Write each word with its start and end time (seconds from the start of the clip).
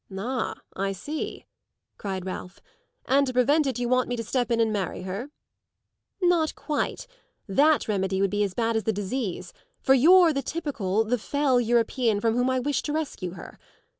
"Ah, 0.17 0.55
I 0.75 0.93
see," 0.93 1.45
cried 1.99 2.25
Ralph; 2.25 2.59
"and 3.05 3.27
to 3.27 3.33
prevent 3.33 3.67
it 3.67 3.77
you 3.77 3.87
want 3.87 4.09
me 4.09 4.15
to 4.15 4.23
step 4.23 4.49
in 4.49 4.59
and 4.59 4.73
marry 4.73 5.03
her?" 5.03 5.29
"Not 6.23 6.55
quite; 6.55 7.05
that 7.47 7.87
remedy 7.87 8.19
would 8.19 8.31
be 8.31 8.43
as 8.43 8.55
bad 8.55 8.75
as 8.75 8.85
the 8.85 8.93
disease, 8.93 9.53
for 9.79 9.93
you're 9.93 10.33
the 10.33 10.41
typical, 10.41 11.03
the 11.03 11.19
fell 11.19 11.61
European 11.61 12.19
from 12.19 12.33
whom 12.35 12.49
I 12.49 12.59
wish 12.59 12.81
to 12.81 12.93
rescue 12.93 13.33
her. 13.33 13.59